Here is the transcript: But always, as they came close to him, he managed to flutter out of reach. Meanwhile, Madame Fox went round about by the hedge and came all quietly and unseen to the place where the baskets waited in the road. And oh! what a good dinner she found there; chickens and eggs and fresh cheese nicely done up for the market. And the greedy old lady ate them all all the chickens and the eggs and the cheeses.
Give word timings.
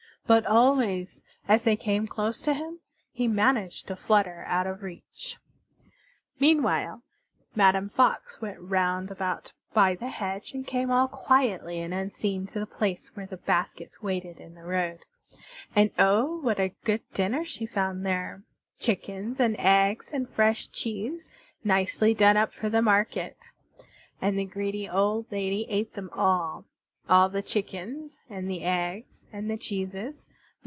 But 0.27 0.45
always, 0.45 1.21
as 1.45 1.63
they 1.63 1.75
came 1.75 2.07
close 2.07 2.39
to 2.43 2.53
him, 2.53 2.79
he 3.11 3.27
managed 3.27 3.87
to 3.87 3.97
flutter 3.97 4.45
out 4.47 4.65
of 4.65 4.81
reach. 4.81 5.35
Meanwhile, 6.39 7.01
Madame 7.53 7.89
Fox 7.89 8.39
went 8.39 8.57
round 8.61 9.11
about 9.11 9.51
by 9.73 9.93
the 9.93 10.07
hedge 10.07 10.53
and 10.53 10.65
came 10.65 10.89
all 10.89 11.09
quietly 11.09 11.81
and 11.81 11.93
unseen 11.93 12.47
to 12.47 12.61
the 12.61 12.65
place 12.65 13.13
where 13.13 13.25
the 13.25 13.35
baskets 13.35 14.01
waited 14.01 14.39
in 14.39 14.55
the 14.55 14.63
road. 14.63 14.99
And 15.75 15.91
oh! 15.99 16.39
what 16.39 16.61
a 16.61 16.75
good 16.85 17.01
dinner 17.13 17.43
she 17.43 17.65
found 17.65 18.05
there; 18.05 18.43
chickens 18.79 19.37
and 19.37 19.57
eggs 19.59 20.09
and 20.13 20.29
fresh 20.29 20.69
cheese 20.71 21.29
nicely 21.65 22.13
done 22.13 22.37
up 22.37 22.53
for 22.53 22.69
the 22.69 22.81
market. 22.81 23.37
And 24.21 24.39
the 24.39 24.45
greedy 24.45 24.87
old 24.87 25.29
lady 25.29 25.65
ate 25.67 25.93
them 25.95 26.09
all 26.13 26.63
all 27.09 27.27
the 27.27 27.41
chickens 27.41 28.19
and 28.29 28.49
the 28.49 28.63
eggs 28.63 29.25
and 29.33 29.51
the 29.51 29.57
cheeses. 29.57 30.25